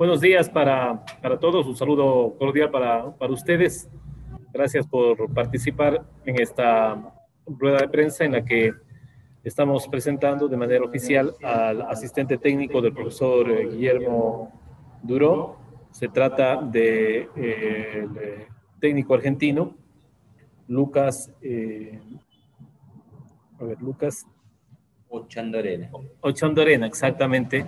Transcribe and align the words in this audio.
Buenos 0.00 0.22
días 0.22 0.48
para, 0.48 1.04
para 1.20 1.38
todos, 1.38 1.66
un 1.66 1.76
saludo 1.76 2.34
cordial 2.38 2.70
para, 2.70 3.14
para 3.18 3.34
ustedes. 3.34 3.86
Gracias 4.50 4.86
por 4.86 5.30
participar 5.34 6.06
en 6.24 6.40
esta 6.40 7.12
rueda 7.46 7.80
de 7.80 7.88
prensa 7.90 8.24
en 8.24 8.32
la 8.32 8.42
que 8.42 8.72
estamos 9.44 9.86
presentando 9.88 10.48
de 10.48 10.56
manera 10.56 10.82
oficial 10.86 11.34
al 11.42 11.82
asistente 11.82 12.38
técnico 12.38 12.80
del 12.80 12.94
profesor 12.94 13.50
eh, 13.50 13.68
Guillermo 13.68 14.50
Duró. 15.02 15.58
Se 15.90 16.08
trata 16.08 16.56
de, 16.62 17.28
eh, 17.36 18.46
técnico 18.80 19.12
argentino, 19.12 19.76
Lucas, 20.66 21.30
eh, 21.42 22.00
a 23.60 23.64
ver, 23.64 23.82
Lucas. 23.82 24.26
Ochandorena. 25.10 25.90
Ochandorena, 26.22 26.86
exactamente. 26.86 27.66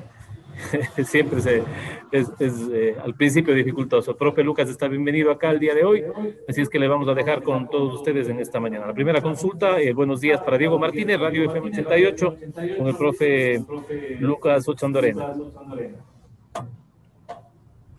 siempre 1.05 1.41
se, 1.41 1.63
es, 2.11 2.29
eh, 2.41 2.97
al 3.03 3.15
principio 3.15 3.55
dificultoso. 3.55 4.17
Profe 4.17 4.43
Lucas 4.43 4.69
está 4.69 4.89
bienvenido 4.89 5.31
acá 5.31 5.51
el 5.51 5.59
día 5.59 5.75
de 5.75 5.85
hoy, 5.85 6.05
así 6.49 6.61
es 6.61 6.69
que 6.69 6.79
le 6.79 6.89
vamos 6.89 7.09
a 7.09 7.15
dejar 7.15 7.43
con 7.43 7.69
todos 7.69 7.95
ustedes 7.95 8.29
en 8.29 8.41
esta 8.41 8.61
mañana. 8.61 8.87
La 8.87 8.95
primera 8.95 9.21
consulta, 9.21 9.81
eh, 9.81 9.93
buenos 9.93 10.21
días 10.21 10.41
para 10.43 10.59
Diego 10.59 10.79
Martínez, 10.79 11.19
Radio 11.19 11.45
FM 11.45 11.69
88, 11.69 12.37
con 12.79 12.87
el 12.87 12.97
profe 12.97 13.65
Lucas 14.21 14.69
Ochandorena. 14.69 15.35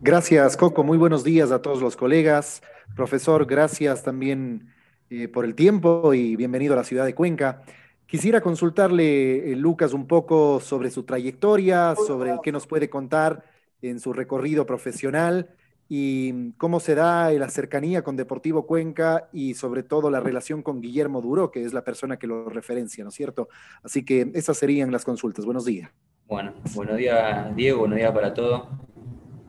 Gracias, 0.02 0.58
Coco. 0.58 0.84
Muy 0.84 0.98
buenos 0.98 1.24
días 1.24 1.52
a 1.52 1.62
todos 1.62 1.82
los 1.82 1.96
colegas. 1.96 2.62
Profesor, 2.96 3.46
gracias 3.46 4.04
también 4.04 4.74
eh, 5.10 5.28
por 5.28 5.46
el 5.46 5.56
tiempo 5.56 6.14
y 6.14 6.36
bienvenido 6.36 6.74
a 6.74 6.78
la 6.78 6.84
ciudad 6.84 7.06
de 7.06 7.16
Cuenca. 7.16 7.62
Quisiera 8.06 8.42
consultarle, 8.42 9.52
eh, 9.52 9.56
Lucas, 9.56 9.94
un 9.94 10.08
poco 10.08 10.60
sobre 10.60 10.92
su 10.92 11.04
trayectoria, 11.04 11.96
sobre 11.96 12.38
qué 12.44 12.52
nos 12.52 12.68
puede 12.68 12.90
contar 12.90 13.44
en 13.82 14.00
su 14.00 14.14
recorrido 14.14 14.66
profesional 14.66 15.50
y 15.90 16.52
cómo 16.54 16.80
se 16.80 16.95
da 16.95 17.32
la 17.32 17.50
cercanía 17.50 18.04
con 18.04 18.16
Deportivo 18.16 18.66
Cuenca 18.66 19.30
y 19.34 19.54
sobre 19.54 19.84
todo 19.84 20.10
la 20.10 20.20
relación 20.20 20.64
con 20.64 20.82
Guillermo 20.82 21.22
Duro, 21.22 21.52
que 21.52 21.64
es 21.64 21.73
la 21.73 21.84
persona 21.84 22.18
que 22.18 22.28
lo 22.28 22.50
referencia, 22.50 23.04
¿no 23.04 23.10
es 23.10 23.16
cierto? 23.16 23.50
Así 23.84 24.06
que 24.06 24.32
esas 24.34 24.58
serían 24.58 24.92
las 24.92 25.06
consultas. 25.06 25.45
Buenos 25.45 25.66
días. 25.66 25.92
Bueno, 26.28 26.54
buenos 26.73 26.98
días 26.98 27.56
Diego, 27.56 27.80
buenos 27.80 27.98
días 27.98 28.12
para 28.12 28.34
todos. 28.34 28.64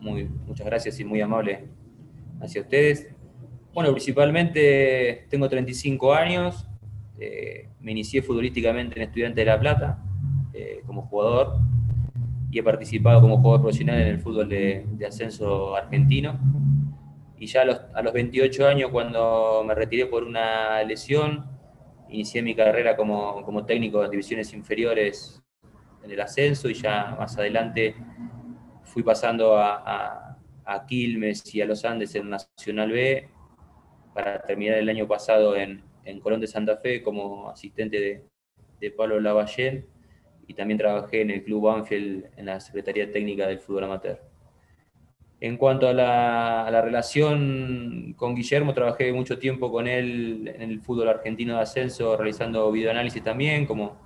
Muy, 0.00 0.24
muchas 0.24 0.66
gracias 0.66 0.98
y 1.00 1.04
muy 1.04 1.20
amable 1.20 1.68
hacia 2.40 2.62
ustedes. 2.62 3.08
Bueno, 3.72 3.90
principalmente 3.92 5.26
tengo 5.30 5.48
35 5.48 6.14
años, 6.14 6.68
eh, 7.18 7.68
me 7.80 7.92
inicié 7.92 8.22
futbolísticamente 8.22 8.96
en 8.96 9.02
Estudiante 9.06 9.40
de 9.40 9.46
La 9.46 9.60
Plata 9.60 9.98
eh, 10.52 10.82
como 10.86 11.02
jugador 11.02 11.58
y 12.50 12.58
he 12.58 12.62
participado 12.62 13.20
como 13.20 13.38
jugador 13.38 13.62
profesional 13.62 14.00
en 14.00 14.08
el 14.08 14.18
fútbol 14.20 14.48
de, 14.48 14.86
ascenso 15.06 15.74
argentino. 15.74 16.38
Y 17.38 17.46
ya 17.46 17.62
a 17.62 18.02
los, 18.02 18.12
28 18.12 18.66
años, 18.66 18.90
cuando 18.90 19.64
me 19.66 19.74
retiré 19.74 20.06
por 20.06 20.22
una 20.22 20.82
lesión, 20.84 21.44
inicié 22.08 22.42
mi 22.42 22.54
carrera 22.54 22.96
como, 22.96 23.42
como 23.42 23.64
técnico 23.64 24.02
de 24.02 24.08
divisiones 24.08 24.52
inferiores 24.52 25.42
en 26.04 26.10
el 26.10 26.20
ascenso 26.20 26.68
y 26.70 26.74
ya 26.74 27.16
más 27.18 27.36
adelante 27.36 27.96
fui 28.84 29.02
pasando 29.02 29.56
a, 29.58 30.38
a 30.64 30.86
Quilmes 30.86 31.54
y 31.54 31.60
a 31.60 31.66
los 31.66 31.84
Andes 31.84 32.14
en 32.14 32.30
Nacional 32.30 32.92
B 32.92 33.28
para 34.14 34.40
terminar 34.42 34.78
el 34.78 34.88
año 34.88 35.08
pasado 35.08 35.56
en, 35.56 35.82
en 36.04 36.20
Colón 36.20 36.40
de 36.40 36.46
Santa 36.46 36.76
Fe 36.76 37.02
como 37.02 37.48
asistente 37.48 38.00
de, 38.00 38.24
de 38.80 38.90
Pablo 38.90 39.20
Lavallén 39.20 39.86
y 40.46 40.54
también 40.54 40.78
trabajé 40.78 41.22
en 41.22 41.30
el 41.30 41.42
Club 41.42 41.64
Banfield 41.64 42.26
en 42.36 42.46
la 42.46 42.60
Secretaría 42.60 43.10
Técnica 43.10 43.46
del 43.46 43.58
Fútbol 43.58 43.84
Amateur. 43.84 44.20
En 45.40 45.56
cuanto 45.56 45.88
a 45.88 45.92
la, 45.92 46.80
relación 46.82 48.14
con 48.16 48.34
Guillermo, 48.34 48.72
trabajé 48.72 49.12
mucho 49.12 49.38
tiempo 49.38 49.70
con 49.70 49.86
él 49.86 50.50
en 50.54 50.70
el 50.70 50.80
fútbol 50.80 51.08
argentino 51.08 51.56
de 51.56 51.60
ascenso, 51.60 52.16
realizando 52.16 52.70
videoanálisis 52.72 53.22
también 53.22 53.66
como, 53.66 53.96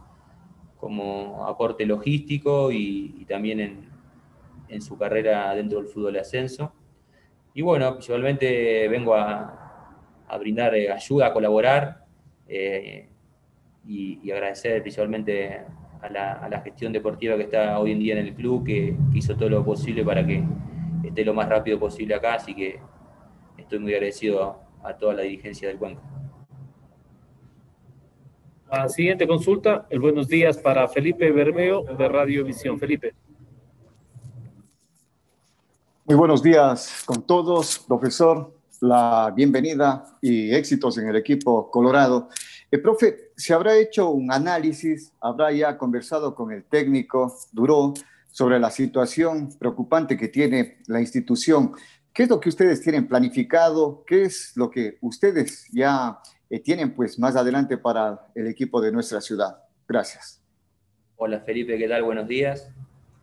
como 0.79 1.47
aporte 1.47 1.87
logístico 1.87 2.73
y, 2.73 3.25
también 3.29 3.61
en, 3.61 3.89
en, 4.69 4.83
su 4.83 4.99
carrera 4.99 5.55
dentro 5.55 5.79
del 5.79 5.89
fútbol 5.89 6.15
de 6.15 6.21
ascenso. 6.21 6.73
Y 7.55 7.63
bueno, 7.63 7.93
principalmente 7.93 8.89
vengo 8.89 9.15
a, 9.15 9.68
a 10.29 10.39
brindar 10.39 10.75
eh, 10.75 10.93
ayuda, 10.93 11.29
a 11.29 11.33
colaborar 11.33 12.05
eh, 12.47 13.09
y, 13.87 14.31
agradecer 14.31 14.83
principalmente 14.83 15.63
a 16.03 16.09
la, 16.49 16.61
gestión 16.63 16.93
deportiva 16.93 17.37
que 17.37 17.45
está 17.45 17.79
hoy 17.79 17.93
en 17.93 17.99
día 17.99 18.19
en 18.19 18.27
el 18.27 18.35
club, 18.35 18.65
que, 18.65 18.97
hizo 19.15 19.35
todo 19.37 19.49
lo 19.49 19.65
posible 19.65 20.05
para 20.05 20.25
que 20.25 20.45
esté 21.05 21.25
lo 21.25 21.35
más 21.35 21.49
rápido 21.49 21.79
posible 21.79 22.15
acá, 22.15 22.35
así 22.35 22.55
que 22.55 22.79
estoy 23.57 23.79
muy 23.79 23.95
agradecido 23.95 24.61
a, 24.83 24.95
toda 24.95 25.15
la 25.15 25.23
dirigencia 25.23 25.69
del 25.69 25.79
Cuenca. 25.79 26.03
La 28.71 28.89
siguiente 28.89 29.27
consulta, 29.27 29.87
el 29.89 29.99
buenos 29.99 30.29
días 30.29 30.59
para 30.59 30.87
Felipe 30.89 31.33
Bermeo 31.33 31.85
de 31.85 32.09
Radio 32.09 32.45
Visión. 32.45 32.79
Felipe. 32.79 33.15
Muy 36.05 36.17
buenos 36.17 36.43
días 36.43 37.03
con 37.07 37.23
todos, 37.23 37.79
profesor 37.79 38.58
la 38.81 39.33
bienvenida 39.35 40.05
y 40.21 40.55
éxitos 40.55 40.99
en 40.99 41.09
el 41.09 41.17
equipo 41.17 41.71
Colorado. 41.71 42.29
El 42.71 42.83
profe, 42.83 43.33
¿se 43.37 43.55
habrá 43.55 43.77
hecho 43.77 44.11
un 44.11 44.33
análisis, 44.33 45.13
habrá 45.21 45.51
ya 45.53 45.77
conversado 45.77 46.35
con 46.35 46.53
el 46.53 46.65
técnico 46.65 47.35
Duró 47.53 47.95
sobre 48.31 48.59
la 48.61 48.71
situación 48.71 49.51
preocupante 49.59 50.17
que 50.17 50.29
tiene 50.29 50.79
la 50.87 51.01
institución? 51.01 51.73
¿Qué 52.13 52.25
es 52.25 52.29
lo 52.29 52.41
que 52.41 52.49
ustedes 52.49 52.83
tienen 52.83 53.09
planificado? 53.09 54.05
¿Qué 54.07 54.23
es 54.23 54.53
lo 54.57 54.71
que 54.71 54.99
ustedes 55.01 55.69
ya 55.73 56.19
eh, 56.51 56.61
tienen 56.61 56.95
pues 56.95 57.19
más 57.19 57.37
adelante 57.37 57.79
para 57.79 58.27
el 58.35 58.47
equipo 58.47 58.81
de 58.81 58.93
nuestra 58.93 59.21
ciudad? 59.21 59.59
Gracias. 59.87 60.43
Hola 61.17 61.41
Felipe, 61.41 61.77
¿qué 61.79 61.89
tal? 61.89 62.03
Buenos 62.03 62.29
días. 62.29 62.71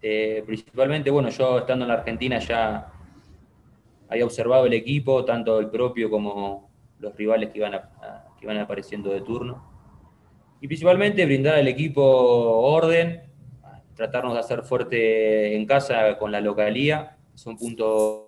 Eh, 0.01 0.43
principalmente, 0.45 1.09
bueno, 1.09 1.29
yo 1.29 1.59
estando 1.59 1.85
en 1.85 1.89
la 1.89 1.95
Argentina 1.95 2.39
ya 2.39 2.91
había 4.15 4.25
observado 4.25 4.65
el 4.65 4.73
equipo, 4.73 5.25
tanto 5.25 5.59
el 5.59 5.69
propio 5.69 6.09
como 6.09 6.69
los 6.99 7.15
rivales 7.15 7.49
que 7.51 7.59
iban, 7.59 7.73
que 7.73 8.45
iban 8.45 8.57
apareciendo 8.57 9.11
de 9.11 9.21
turno. 9.21 9.63
Y 10.61 10.67
principalmente 10.67 11.25
brindar 11.25 11.55
al 11.55 11.67
equipo 11.67 12.01
orden, 12.01 13.23
tratarnos 13.93 14.33
de 14.33 14.39
hacer 14.39 14.63
fuerte 14.63 15.55
en 15.55 15.65
casa 15.65 16.17
con 16.17 16.31
la 16.31 16.41
localía, 16.41 17.17
son 17.33 17.57
puntos 17.57 18.23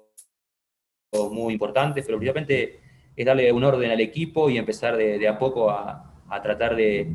muy 1.31 1.53
importantes, 1.53 2.05
pero 2.05 2.17
principalmente 2.17 2.79
es 3.15 3.25
darle 3.25 3.51
un 3.51 3.63
orden 3.63 3.89
al 3.89 4.01
equipo 4.01 4.49
y 4.49 4.57
empezar 4.57 4.97
de, 4.97 5.25
a 5.27 5.39
poco 5.39 5.69
a, 5.69 6.13
tratar 6.43 6.75
de, 6.75 7.07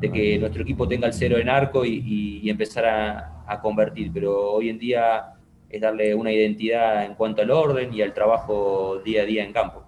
que 0.00 0.38
nuestro 0.38 0.62
equipo 0.62 0.86
tenga 0.86 1.08
el 1.08 1.12
cero 1.12 1.36
en 1.38 1.48
arco 1.48 1.84
y, 1.84 2.48
empezar 2.48 2.84
a, 2.84 3.44
a, 3.46 3.60
convertir. 3.60 4.12
Pero 4.12 4.52
hoy 4.52 4.68
en 4.68 4.78
día 4.78 5.33
es 5.74 5.80
darle 5.80 6.14
una 6.14 6.30
identidad 6.30 7.04
en 7.04 7.14
cuanto 7.16 7.42
al 7.42 7.50
orden 7.50 7.92
y 7.92 8.00
al 8.00 8.14
trabajo 8.14 9.00
día 9.04 9.22
a 9.22 9.24
día 9.24 9.44
en 9.44 9.52
campo. 9.52 9.82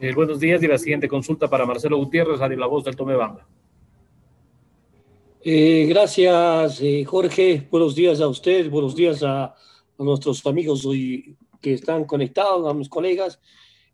Eh, 0.00 0.14
buenos 0.14 0.38
días 0.38 0.62
y 0.62 0.68
la 0.68 0.78
siguiente 0.78 1.08
consulta 1.08 1.48
para 1.48 1.66
Marcelo 1.66 1.96
Gutiérrez, 1.96 2.38
Radio 2.38 2.56
La 2.56 2.66
Voz 2.66 2.84
del 2.84 2.94
Tomebamba. 2.94 3.48
Eh, 5.42 5.86
gracias, 5.88 6.80
eh, 6.80 7.04
Jorge. 7.04 7.66
Buenos 7.68 7.96
días 7.96 8.20
a 8.20 8.28
usted, 8.28 8.70
buenos 8.70 8.94
días 8.94 9.24
a, 9.24 9.46
a 9.46 9.54
nuestros 9.98 10.46
amigos 10.46 10.86
hoy 10.86 11.36
que 11.60 11.74
están 11.74 12.04
conectados, 12.04 12.70
a 12.70 12.74
mis 12.74 12.88
colegas. 12.88 13.40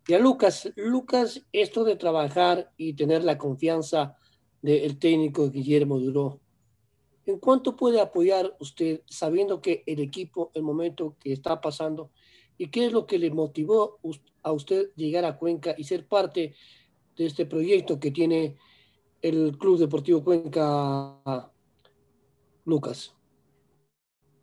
Y 0.07 0.13
a 0.13 0.19
Lucas, 0.19 0.71
Lucas, 0.75 1.43
esto 1.51 1.83
de 1.83 1.95
trabajar 1.95 2.71
y 2.77 2.93
tener 2.93 3.23
la 3.23 3.39
confianza 3.39 4.15
del 4.61 4.99
técnico 4.99 5.49
Guillermo 5.49 5.97
Duró, 5.97 6.39
¿En 7.25 7.39
cuánto 7.39 7.75
puede 7.75 7.99
apoyar 7.99 8.55
usted 8.59 9.01
sabiendo 9.05 9.61
que 9.61 9.83
el 9.87 9.99
equipo, 9.99 10.51
el 10.53 10.61
momento 10.61 11.15
que 11.19 11.33
está 11.33 11.59
pasando, 11.59 12.11
y 12.57 12.67
qué 12.67 12.85
es 12.85 12.93
lo 12.93 13.05
que 13.05 13.19
le 13.19 13.31
motivó 13.31 13.99
a 14.43 14.51
usted 14.51 14.91
llegar 14.95 15.25
a 15.25 15.37
Cuenca 15.37 15.75
y 15.77 15.83
ser 15.83 16.07
parte 16.07 16.53
de 17.17 17.25
este 17.25 17.45
proyecto 17.45 17.99
que 17.99 18.11
tiene 18.11 18.55
el 19.21 19.57
Club 19.57 19.79
Deportivo 19.79 20.23
Cuenca, 20.23 21.51
Lucas? 22.65 23.15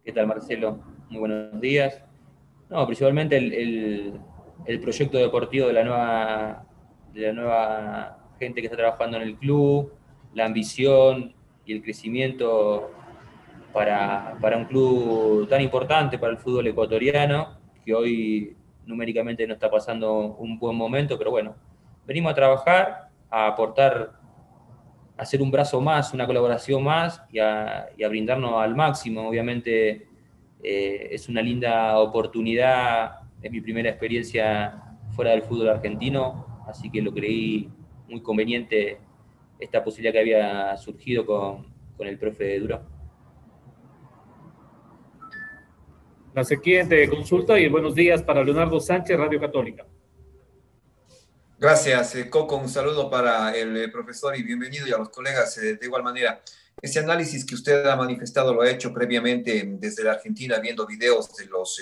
¿Qué 0.05 0.13
tal, 0.13 0.27
Marcelo? 0.27 0.81
Muy 1.09 1.21
buenos 1.21 1.61
días. 1.61 2.03
No, 2.69 2.85
principalmente 2.87 3.37
el, 3.37 4.81
proyecto 4.81 5.19
deportivo 5.19 5.67
de 5.69 5.73
la 5.73 5.85
nueva 5.85 6.67
de 7.13 7.21
la 7.27 7.33
nueva 7.33 8.35
gente 8.39 8.61
que 8.61 8.67
está 8.67 8.77
trabajando 8.77 9.19
en 9.19 9.25
el 9.25 9.37
club, 9.37 9.93
la 10.35 10.47
ambición, 10.47 11.35
y 11.65 11.73
el 11.73 11.83
crecimiento 11.83 12.91
para, 13.73 14.37
un 14.57 14.65
club 14.67 15.49
tan 15.49 15.61
importante 15.61 16.19
para 16.19 16.33
el 16.33 16.39
fútbol 16.39 16.67
ecuatoriano, 16.67 17.59
que 17.85 17.95
hoy 17.95 18.57
numéricamente 18.87 19.47
no 19.47 19.55
está 19.55 19.71
pasando 19.71 20.37
un 20.39 20.59
buen 20.59 20.77
momento, 20.77 21.19
pero 21.19 21.31
bueno, 21.31 21.55
venimos 22.07 22.33
a 22.33 22.35
trabajar, 22.35 23.09
a 23.31 23.47
aportar, 23.47 24.13
a 25.17 25.23
hacer 25.23 25.41
un 25.41 25.51
brazo 25.51 25.81
más, 25.81 26.13
una 26.13 26.27
colaboración 26.27 26.83
más 26.83 27.23
y 27.31 27.39
a, 27.39 27.89
brindarnos 28.09 28.61
al 28.63 28.75
máximo. 28.75 29.29
Obviamente 29.29 30.13
Eh, 30.63 31.09
es 31.11 31.29
una 31.29 31.43
linda 31.43 31.99
oportunidad, 31.99 33.19
es 33.43 33.51
mi 33.51 33.61
primera 33.61 33.91
experiencia 33.91 34.81
fuera 35.11 35.33
del 35.33 35.43
fútbol 35.43 35.71
argentino, 35.71 36.63
así 36.69 36.89
que 36.89 37.03
lo 37.03 37.13
creí 37.13 37.69
muy 38.09 38.21
conveniente 38.21 38.99
esta 39.63 39.83
posibilidad 39.85 40.13
que 40.13 40.21
había 40.21 40.77
surgido 40.77 41.25
con, 41.25 41.73
con 41.97 42.07
el 42.07 42.19
profe 42.19 42.59
Duro. 42.59 42.83
La 46.35 46.45
siguiente 46.45 47.09
consulta 47.09 47.59
y 47.59 47.69
buenos 47.69 47.95
días 47.95 48.23
para 48.23 48.43
Leonardo 48.43 48.81
Sánchez, 48.81 49.19
Radio 49.19 49.39
Católica. 49.39 49.87
Gracias, 51.59 52.17
eh, 52.17 52.29
Coco. 52.29 52.57
Un 52.57 52.69
saludo 52.69 53.09
para 53.09 53.55
el 53.55 53.77
eh, 53.77 53.89
profesor 53.89 54.37
y 54.37 54.43
bienvenido 54.43 54.89
y 54.89 54.93
a 54.93 54.99
los 54.99 55.11
colegas 55.11 55.57
eh, 55.59 55.77
de 55.77 55.87
igual 55.87 56.03
manera. 56.03 56.43
Ese 56.81 56.99
análisis 56.99 57.45
que 57.45 57.55
usted 57.55 57.87
ha 57.87 57.95
manifestado 57.95 58.53
lo 58.53 58.63
ha 58.63 58.71
hecho 58.71 58.93
previamente 58.93 59.63
desde 59.79 60.03
la 60.03 60.13
Argentina, 60.13 60.59
viendo 60.59 60.87
videos 60.87 61.37
de 61.37 61.47
los 61.47 61.79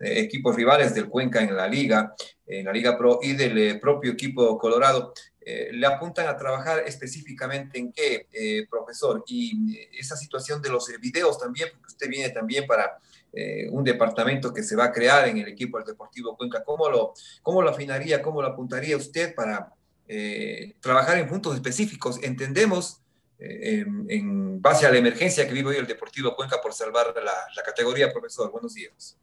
equipos 0.00 0.56
rivales 0.56 0.94
del 0.94 1.08
Cuenca 1.08 1.42
en 1.42 1.54
la 1.54 1.68
Liga, 1.68 2.16
en 2.46 2.64
la 2.64 2.72
Liga 2.72 2.98
Pro 2.98 3.20
y 3.22 3.34
del 3.34 3.78
propio 3.78 4.12
equipo 4.12 4.58
Colorado. 4.58 5.12
¿Le 5.42 5.86
apuntan 5.86 6.28
a 6.28 6.36
trabajar 6.36 6.84
específicamente 6.86 7.78
en 7.78 7.92
qué, 7.92 8.26
profesor? 8.70 9.24
Y 9.26 9.78
esa 9.98 10.16
situación 10.16 10.60
de 10.60 10.68
los 10.68 10.86
videos 11.00 11.38
también, 11.38 11.70
porque 11.72 11.88
usted 11.88 12.08
viene 12.08 12.28
también 12.30 12.66
para 12.66 12.98
eh, 13.32 13.68
un 13.70 13.84
departamento 13.84 14.52
que 14.52 14.64
se 14.64 14.74
va 14.74 14.86
a 14.86 14.92
crear 14.92 15.28
en 15.28 15.38
el 15.38 15.46
equipo 15.46 15.78
del 15.78 15.86
Deportivo 15.86 16.36
Cuenca. 16.36 16.64
¿Cómo 16.64 16.88
lo, 16.88 17.14
cómo 17.42 17.62
lo 17.62 17.70
afinaría, 17.70 18.20
cómo 18.20 18.42
lo 18.42 18.48
apuntaría 18.48 18.96
usted 18.96 19.34
para 19.36 19.72
eh, 20.08 20.74
trabajar 20.80 21.16
en 21.18 21.28
puntos 21.28 21.54
específicos? 21.54 22.20
Entendemos, 22.24 23.00
eh, 23.38 23.84
en, 24.08 24.60
base 24.60 24.84
a 24.84 24.90
la 24.90 24.98
emergencia 24.98 25.46
que 25.46 25.54
vive 25.54 25.70
hoy 25.70 25.76
el 25.76 25.86
Deportivo 25.86 26.34
Cuenca 26.34 26.60
por 26.60 26.72
salvar 26.72 27.14
la, 27.14 27.62
categoría, 27.62 28.12
profesor. 28.12 28.50
Buenos 28.50 28.74
días. 28.74 29.16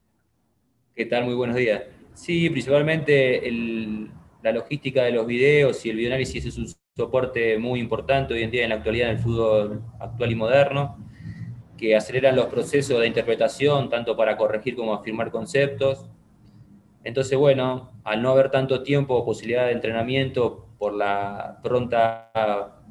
¿Qué 0.96 1.04
tal? 1.04 1.24
Muy 1.24 1.34
buenos 1.34 1.56
días. 1.56 1.82
Sí, 2.14 2.48
principalmente 2.48 3.46
la 4.42 4.52
logística 4.52 5.04
de 5.04 5.12
los 5.12 5.26
videos 5.26 5.84
y 5.84 5.90
el 5.90 5.96
videoanálisis 5.96 6.44
es 6.46 6.58
un 6.58 6.68
soporte 6.96 7.58
muy 7.58 7.80
importante 7.80 8.34
hoy 8.34 8.42
en 8.42 8.50
día 8.50 8.64
en 8.64 8.70
la 8.70 8.76
actualidad 8.76 9.10
en 9.10 9.16
el 9.16 9.22
fútbol 9.22 9.82
actual 10.00 10.32
y 10.32 10.34
moderno 10.34 10.96
que 11.76 11.94
aceleran 11.96 12.34
los 12.34 12.46
procesos 12.46 13.00
de 13.00 13.06
interpretación, 13.06 13.88
tanto 13.88 14.16
para 14.16 14.36
corregir 14.36 14.74
como 14.74 14.92
afirmar 14.92 15.30
conceptos. 15.30 16.06
Entonces, 17.04 17.38
bueno, 17.38 17.92
al 18.02 18.20
no 18.20 18.30
haber 18.30 18.50
tanto 18.50 18.82
tiempo 18.82 19.14
o 19.14 19.24
posibilidad 19.24 19.66
de 19.66 19.72
entrenamiento 19.72 20.66
por 20.76 20.92
la 20.92 21.60
pronta 21.62 22.82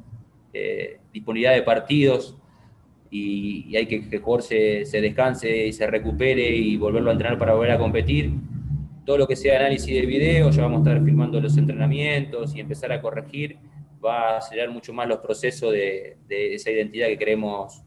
eh, 0.53 0.99
disponibilidad 1.13 1.53
de 1.53 1.63
partidos 1.63 2.37
y, 3.11 3.75
hay 3.75 3.85
que 3.85 4.09
que 4.09 4.15
el 4.15 4.21
jugador 4.21 4.43
se, 4.43 4.85
se, 4.85 5.01
descanse 5.01 5.67
y 5.67 5.73
se 5.73 5.85
recupere 5.87 6.49
y 6.49 6.77
volverlo 6.77 7.09
a 7.09 7.13
entrenar 7.13 7.37
para 7.37 7.53
volver 7.53 7.71
a 7.71 7.77
competir, 7.77 8.31
todo 9.07 9.19
lo 9.19 9.25
que 9.25 9.37
sea 9.37 9.57
análisis 9.61 9.87
de 9.87 10.05
video, 10.05 10.51
ya 10.51 10.63
vamos 10.63 10.85
a 10.85 10.89
estar 10.89 11.05
filmando 11.05 11.39
los 11.39 11.55
entrenamientos 11.55 12.53
y 12.53 12.59
empezar 12.59 12.91
a 12.91 13.01
corregir, 13.01 13.57
va 14.05 14.31
a 14.31 14.37
acelerar 14.39 14.69
mucho 14.69 14.91
más 14.91 15.07
los 15.07 15.19
procesos 15.19 15.71
de, 15.71 16.17
de 16.27 16.55
esa 16.55 16.71
identidad 16.71 17.07
que 17.07 17.17
queremos 17.17 17.81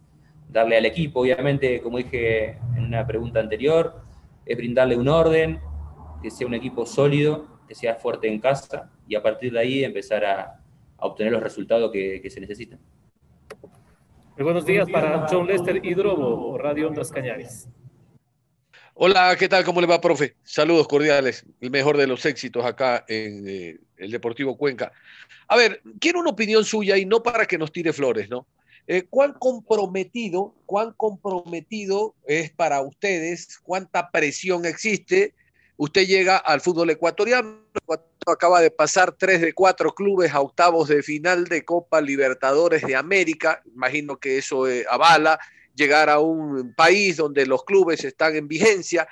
darle 0.49 0.79
al 0.79 0.87
equipo. 0.87 1.21
Obviamente, 1.21 1.83
como 1.83 1.99
dije 1.99 2.57
en 2.75 2.87
una 2.87 3.07
pregunta 3.07 3.39
anterior, 3.39 4.01
es 4.47 4.57
brindarle 4.57 4.97
un 4.97 5.09
orden, 5.09 5.61
que 6.23 6.31
sea 6.31 6.47
un 6.47 6.55
equipo 6.55 6.87
sólido, 6.87 7.61
que 7.69 7.75
sea 7.75 7.97
fuerte 7.97 8.27
en 8.27 8.41
casa 8.41 8.91
y 9.07 9.15
a 9.15 9.23
partir 9.23 9.53
de 9.53 9.61
ahí 9.61 9.85
empezar 9.85 10.25
a, 10.25 10.57
obtener 11.03 11.33
los 11.33 11.43
resultados 11.43 11.93
que, 11.93 12.31
se 12.31 12.41
necesitan. 12.41 12.79
buenos 14.39 14.65
días 14.65 14.89
para 14.91 15.27
John 15.31 15.47
Lester 15.47 15.85
Hidrobo, 15.85 16.57
Radio 16.57 16.89
Ondas 16.89 17.11
Cañares. 17.11 17.69
Hola, 19.03 19.35
¿qué 19.39 19.49
tal? 19.49 19.65
¿Cómo 19.65 19.81
le 19.81 19.87
va, 19.87 19.99
profe? 19.99 20.37
Saludos 20.45 20.87
cordiales. 20.87 21.47
El 21.63 21.71
mejor 21.71 21.97
de 21.97 22.07
los 22.07 22.27
éxitos 22.27 22.67
acá 22.67 23.03
en 23.09 23.49
eh, 23.49 23.79
el 23.97 24.11
Deportivo 24.11 24.59
Cuenca. 24.59 24.93
A 25.49 25.57
ver, 25.57 25.81
quiero 25.99 26.21
una 26.21 26.29
opinión 26.29 26.67
suya 26.67 26.99
y 26.99 27.07
no 27.07 27.23
para 27.23 27.47
que 27.47 27.57
nos 27.57 27.73
tire 27.73 27.95
flores, 27.95 28.29
¿no? 28.29 28.47
Eh, 28.87 29.07
¿Cuán 29.09 29.33
comprometido, 29.33 30.55
cuán 30.67 30.93
comprometido 30.93 32.15
es 32.27 32.51
para 32.51 32.83
ustedes? 32.83 33.59
¿Cuánta 33.63 34.11
presión 34.11 34.67
existe? 34.67 35.33
Usted 35.79 36.07
llega 36.07 36.37
al 36.37 36.61
fútbol 36.61 36.91
ecuatoriano, 36.91 37.57
acaba 38.27 38.61
de 38.61 38.71
pasar 38.71 39.13
tres 39.13 39.41
de 39.41 39.55
cuatro 39.55 39.95
clubes 39.95 40.35
a 40.35 40.43
octavos 40.43 40.89
de 40.91 41.03
final 41.03 41.45
de 41.45 41.65
Copa 41.65 42.03
Libertadores 42.03 42.83
de 42.83 42.97
América. 42.97 43.63
Imagino 43.75 44.19
que 44.19 44.37
eso 44.37 44.69
eh, 44.69 44.85
avala 44.91 45.41
llegar 45.81 46.11
a 46.11 46.19
un 46.19 46.75
país 46.75 47.17
donde 47.17 47.47
los 47.47 47.65
clubes 47.65 48.05
están 48.05 48.37
en 48.37 48.47
vigencia 48.47 49.09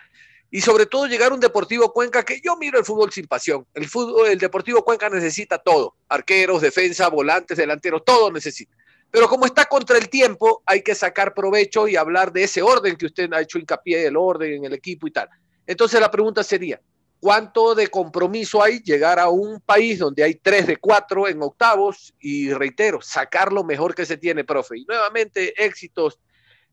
y 0.50 0.60
sobre 0.60 0.86
todo 0.86 1.06
llegar 1.06 1.32
a 1.32 1.34
un 1.34 1.40
Deportivo 1.40 1.92
Cuenca 1.92 2.22
que 2.24 2.40
yo 2.42 2.56
miro 2.56 2.78
el 2.78 2.84
fútbol 2.84 3.10
sin 3.10 3.26
pasión. 3.26 3.66
El 3.74 3.88
fútbol, 3.88 4.28
el 4.28 4.38
Deportivo 4.38 4.84
Cuenca 4.84 5.08
necesita 5.08 5.58
todo, 5.58 5.96
arqueros, 6.08 6.60
defensa, 6.60 7.08
volantes, 7.08 7.56
delanteros, 7.56 8.04
todo 8.04 8.30
necesita. 8.30 8.76
Pero 9.10 9.28
como 9.28 9.46
está 9.46 9.64
contra 9.64 9.96
el 9.96 10.10
tiempo, 10.10 10.62
hay 10.66 10.82
que 10.82 10.94
sacar 10.94 11.32
provecho 11.32 11.88
y 11.88 11.96
hablar 11.96 12.32
de 12.32 12.44
ese 12.44 12.60
orden 12.60 12.96
que 12.96 13.06
usted 13.06 13.32
ha 13.32 13.40
hecho 13.40 13.58
hincapié, 13.58 14.06
el 14.06 14.16
orden 14.16 14.52
en 14.52 14.64
el 14.66 14.74
equipo 14.74 15.06
y 15.06 15.10
tal. 15.10 15.28
Entonces 15.66 15.98
la 16.00 16.10
pregunta 16.10 16.42
sería, 16.42 16.80
¿cuánto 17.18 17.74
de 17.74 17.88
compromiso 17.88 18.62
hay 18.62 18.80
llegar 18.80 19.18
a 19.18 19.30
un 19.30 19.60
país 19.60 19.98
donde 19.98 20.22
hay 20.22 20.34
tres 20.34 20.66
de 20.66 20.76
cuatro 20.76 21.26
en 21.26 21.42
octavos? 21.42 22.14
Y 22.20 22.52
reitero, 22.52 23.00
sacar 23.00 23.52
lo 23.52 23.64
mejor 23.64 23.94
que 23.94 24.04
se 24.04 24.18
tiene, 24.18 24.44
profe. 24.44 24.78
Y 24.78 24.84
nuevamente, 24.84 25.62
éxitos 25.62 26.18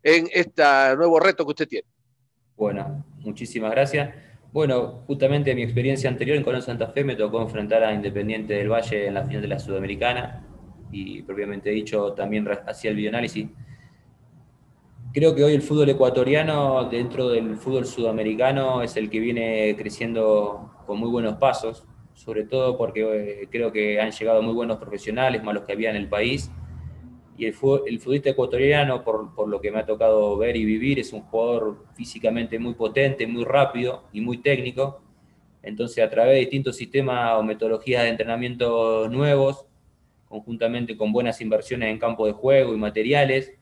en 0.06 0.28
este 0.32 0.64
nuevo 0.96 1.20
reto 1.20 1.44
que 1.44 1.50
usted 1.50 1.68
tiene. 1.68 1.88
Bueno, 2.56 3.04
muchísimas 3.22 3.72
gracias. 3.72 4.14
Bueno, 4.54 5.04
justamente 5.08 5.54
mi 5.56 5.64
experiencia 5.64 6.10
anterior 6.10 6.38
en 6.38 6.44
Colón 6.44 6.62
Santa 6.62 6.88
Fe 6.88 7.04
me 7.04 7.16
tocó 7.16 7.42
enfrentar 7.42 7.84
a 7.84 7.92
Independiente 7.92 8.54
del 8.54 8.72
Valle 8.72 9.08
en 9.08 9.16
la 9.16 9.26
final 9.26 9.42
de 9.42 9.48
la 9.48 9.60
Sudamericana 9.60 10.46
y 10.92 11.24
propiamente 11.24 11.72
dicho 11.72 12.14
también 12.14 12.48
hacia 12.68 12.92
el 12.92 12.96
videoanálisis. 12.96 13.50
Creo 15.12 15.34
que 15.34 15.44
hoy 15.44 15.56
el 15.56 15.64
fútbol 15.64 15.90
ecuatoriano 15.90 16.88
dentro 16.88 17.30
del 17.30 17.58
fútbol 17.58 17.86
sudamericano 17.86 18.84
es 18.84 18.96
el 18.98 19.10
que 19.10 19.20
viene 19.20 19.76
creciendo 19.76 20.72
con 20.86 21.00
muy 21.00 21.10
buenos 21.10 21.38
pasos, 21.38 21.84
sobre 22.14 22.44
todo 22.44 22.78
porque 22.78 23.42
eh, 23.42 23.48
creo 23.50 23.72
que 23.72 24.00
han 24.00 24.12
llegado 24.12 24.42
muy 24.44 24.54
buenos 24.54 24.78
profesionales, 24.78 25.44
más 25.44 25.56
los 25.56 25.64
que 25.64 25.74
había 25.74 25.90
en 25.90 25.96
el 25.96 26.08
país. 26.08 26.52
Y 27.38 27.46
el, 27.46 27.56
el 27.88 28.00
futbolista 28.00 28.30
ecuatoriano, 28.30 29.04
por, 29.04 29.36
por, 29.36 29.50
lo 29.50 29.60
que 29.60 29.72
me 29.72 29.80
ha 29.80 29.86
tocado 29.86 30.38
ver 30.38 30.56
y 30.56 30.64
vivir, 30.64 31.00
es 31.00 31.12
un 31.12 31.22
jugador 31.22 31.86
físicamente 31.94 32.58
muy 32.60 32.76
potente, 32.76 33.28
muy 33.28 33.44
rápido 33.44 34.04
y 34.14 34.22
muy 34.22 34.38
técnico. 34.38 35.02
Entonces, 35.62 36.04
a 36.04 36.10
través 36.10 36.34
de 36.34 36.40
distintos 36.42 36.78
sistemas 36.78 37.34
o 37.38 37.44
metodologías 37.44 38.04
de 38.04 38.10
entrenamiento 38.10 39.10
nuevos, 39.10 39.66
conjuntamente 40.30 40.96
con 40.96 41.12
buenas 41.12 41.42
inversiones 41.42 41.90
en 41.90 42.00
campo 42.00 42.26
de 42.26 42.32
juego 42.32 42.74
y 42.74 42.78
materiales, 42.78 43.54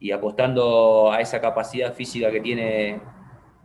y 0.00 0.10
apostando 0.10 1.12
a 1.12 1.20
esa 1.20 1.40
capacidad 1.40 1.94
física 1.94 2.30
que 2.30 2.40
tiene 2.40 3.00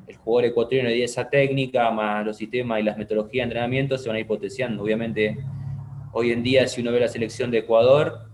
el 0.08 0.16
jugador 0.18 0.46
ecuatoriano 0.46 0.90
y 0.90 1.02
esa 1.04 1.30
técnica, 1.30 1.92
más 1.92 2.26
los 2.26 2.38
sistemas 2.38 2.80
y 2.80 2.84
las 2.84 2.98
metodologías 2.98 3.44
de 3.44 3.52
entrenamiento, 3.52 3.98
se 3.98 4.10
van 4.10 4.18
a 4.18 4.20
ir 4.20 4.28
potenciando. 4.28 4.84
Obviamente, 4.84 5.38
hoy 6.12 6.32
en 6.32 6.44
día, 6.44 6.68
si 6.68 6.82
uno 6.82 6.92
ve 6.92 7.00
la 7.00 7.08
selección 7.08 7.52
de 7.52 7.60
Ecuador, 7.60 8.29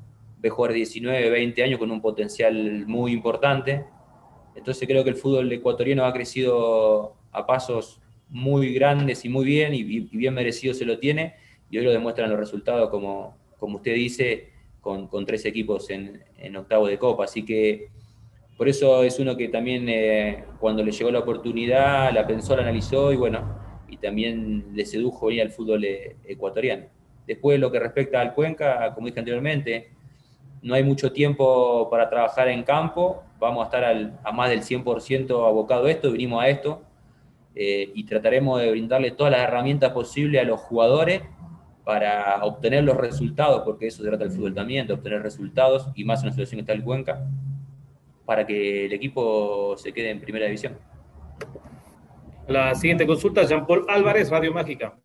ve 0.45 0.51
jugar 0.51 0.73
19, 0.73 1.31
20 1.31 1.63
años 1.63 1.79
con 1.79 1.89
un 1.89 2.01
potencial 2.01 2.85
muy 2.85 3.13
importante. 3.13 3.83
Entonces 4.55 4.87
creo 4.87 5.03
que 5.03 5.09
el 5.09 5.15
fútbol 5.15 5.51
ecuatoriano 5.51 6.05
ha 6.05 6.13
crecido 6.13 7.15
a 7.31 7.47
pasos 7.47 7.99
muy 8.29 8.71
grandes 8.75 9.25
y 9.25 9.29
muy 9.29 9.43
bien, 9.43 9.73
y, 9.73 9.83
bien 9.83 10.35
merecido 10.35 10.75
se 10.75 10.85
lo 10.85 10.99
tiene, 10.99 11.33
y 11.71 11.79
hoy 11.79 11.85
lo 11.85 11.91
demuestran 11.91 12.29
los 12.29 12.37
resultados 12.37 12.91
como, 12.91 13.35
como 13.57 13.77
usted 13.77 13.95
dice, 13.95 14.51
con, 14.81 15.09
tres 15.25 15.45
equipos 15.45 15.89
en, 15.89 16.21
en, 16.37 16.55
octavo 16.55 16.85
de 16.85 16.99
Copa. 16.99 17.23
Así 17.23 17.43
que 17.43 17.89
por 18.55 18.69
eso 18.69 19.03
es 19.03 19.17
uno 19.17 19.35
que 19.35 19.47
también 19.47 19.89
eh, 19.89 20.43
cuando 20.59 20.83
le 20.83 20.91
llegó 20.91 21.09
la 21.09 21.19
oportunidad, 21.19 22.13
la 22.13 22.27
pensó, 22.27 22.55
la 22.55 22.61
analizó 22.61 23.11
y 23.11 23.15
bueno, 23.15 23.41
y 23.89 23.97
también 23.97 24.65
le 24.75 24.85
sedujo 24.85 25.25
venir 25.25 25.41
al 25.41 25.49
fútbol 25.49 25.83
eh, 25.85 26.17
ecuatoriano. 26.23 26.85
Después, 27.25 27.59
lo 27.59 27.71
que 27.71 27.79
respecta 27.79 28.21
al 28.21 28.35
Cuenca, 28.35 28.93
como 28.93 29.07
dije 29.07 29.19
anteriormente, 29.19 29.94
no 30.65 30.73
hay 30.73 30.83
mucho 30.83 31.11
tiempo 31.11 31.87
para 31.91 32.09
trabajar 32.09 32.47
en 32.47 32.63
campo, 32.63 33.23
vamos 33.39 33.61
a 33.61 33.65
estar 33.65 33.83
a 34.23 34.31
más 34.31 34.49
del 34.49 34.63
100% 34.63 35.47
abocado 35.47 35.85
a 35.85 35.91
esto, 35.91 36.11
vinimos 36.11 36.43
a 36.43 36.49
esto, 36.49 36.81
eh, 37.53 37.91
y 37.93 38.03
trataremos 38.03 38.59
de 38.59 38.71
brindarle 38.71 39.11
todas 39.11 39.31
las 39.31 39.41
herramientas 39.41 39.91
posibles 39.91 40.41
a 40.41 40.43
los 40.43 40.59
jugadores 40.59 41.21
para 41.83 42.43
obtener 42.43 42.83
los 42.83 42.97
resultados, 42.97 43.61
porque 43.63 43.85
eso 43.85 44.01
se 44.01 44.09
trata 44.09 44.23
el 44.23 44.31
fútbol 44.31 44.55
también, 44.55 44.87
de 44.87 44.93
obtener 44.93 45.21
resultados, 45.21 45.87
y 45.93 46.03
más 46.03 46.21
en 46.21 46.29
una 46.29 46.31
situación 46.31 46.57
que 46.57 46.61
está 46.61 46.73
el 46.73 46.83
Cuenca, 46.83 47.27
para 48.25 48.47
que 48.47 48.87
el 48.87 48.93
equipo 48.93 49.77
se 49.77 49.93
quede 49.93 50.09
en 50.09 50.19
primera 50.19 50.47
división. 50.47 50.79
La 52.47 52.73
siguiente 52.73 53.05
consulta, 53.05 53.43
Jean-Paul 53.43 53.85
Álvarez, 53.87 54.31
Radio 54.31 54.51
Mágica. 54.51 54.95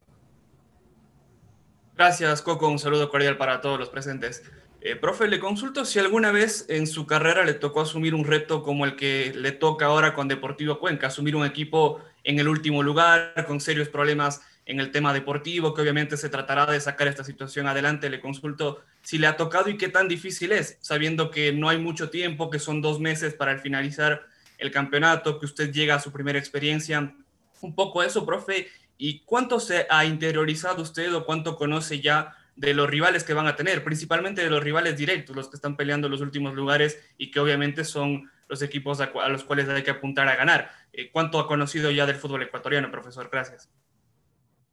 Gracias, 1.95 2.41
Coco. 2.41 2.67
Un 2.67 2.79
saludo 2.79 3.11
cordial 3.11 3.37
para 3.37 3.61
todos 3.61 3.79
los 3.79 3.91
presentes. 3.91 4.43
Eh, 4.83 4.97
profe, 4.97 5.29
le 5.29 5.39
consulto 5.39 5.85
si 5.85 5.99
alguna 5.99 6.33
vez 6.33 6.65
en 6.71 6.87
su 6.87 7.07
carrera 7.07 7.45
le 7.45 7.53
tocó 7.53 7.83
asumir 7.83 8.15
un 8.15 8.25
reto 8.25 8.63
como 8.63 8.87
el 8.87 8.97
que 8.97 9.31
le 9.37 9.53
toca 9.53 9.87
ahora 9.87 10.15
con 10.15 10.27
Deportivo 10.27 10.79
Cuenca, 10.79 11.09
asumir 11.09 11.37
un 11.37 11.45
equipo 11.45 12.01
en 12.25 12.39
el 12.39 12.49
último 12.49 12.83
lugar, 12.83 13.45
con 13.47 13.61
serios 13.61 13.91
problemas 13.91 14.41
en 14.65 14.81
el 14.81 14.91
tema 14.91 15.13
deportivo, 15.13 15.75
que 15.75 15.83
obviamente 15.83 16.17
se 16.17 16.31
tratará 16.31 16.65
de 16.65 16.81
sacar 16.81 17.09
esta 17.09 17.25
situación 17.25 17.67
adelante. 17.67 18.09
Le 18.09 18.21
consulto 18.21 18.83
si 19.03 19.19
le 19.19 19.27
ha 19.27 19.37
tocado 19.37 19.69
y 19.69 19.77
qué 19.77 19.89
tan 19.89 20.09
difícil 20.09 20.51
es, 20.53 20.79
sabiendo 20.81 21.31
que 21.31 21.53
no 21.53 21.69
hay 21.69 21.77
mucho 21.77 22.09
tiempo, 22.09 22.49
que 22.49 22.59
son 22.59 22.81
dos 22.81 23.01
meses 23.01 23.35
para 23.35 23.59
finalizar 23.59 24.23
el 24.57 24.71
campeonato, 24.71 25.39
que 25.39 25.47
usted 25.47 25.73
llega 25.73 25.97
a 25.97 26.01
su 26.01 26.11
primera 26.11 26.39
experiencia. 26.39 27.15
Un 27.61 27.75
poco 27.75 28.03
eso, 28.03 28.25
profe, 28.25 28.69
¿y 28.97 29.21
cuánto 29.21 29.61
se 29.61 29.87
ha 29.91 30.07
interiorizado 30.07 30.83
usted 30.83 31.15
o 31.15 31.27
cuánto 31.27 31.57
conoce 31.57 32.01
ya 32.01 32.35
de 32.61 32.75
los 32.75 32.91
rivales 32.91 33.25
que 33.25 33.33
van 33.33 33.47
a 33.47 33.57
tener, 33.57 33.83
principalmente 33.83 34.45
de 34.45 34.51
los 34.51 34.63
rivales 34.63 34.95
directos, 34.95 35.35
los 35.35 35.49
que 35.49 35.57
están 35.57 35.79
peleando 35.79 36.11
los 36.11 36.21
últimos 36.21 36.53
lugares 36.53 37.01
y 37.17 37.31
que 37.31 37.41
obviamente 37.41 37.85
son 37.85 38.31
los 38.49 38.61
equipos 38.61 39.01
a, 39.01 39.11
los 39.31 39.45
cuales 39.45 39.67
hay 39.71 39.83
que 39.83 39.91
apuntar 39.91 40.29
a 40.29 40.37
ganar. 40.37 40.69
Eh, 40.93 41.11
¿Cuánto 41.11 41.39
ha 41.39 41.47
conocido 41.47 41.91
ya 41.91 42.05
del 42.05 42.17
fútbol 42.17 42.43
ecuatoriano, 42.43 42.91
profesor? 42.91 43.31
Gracias. 43.33 43.71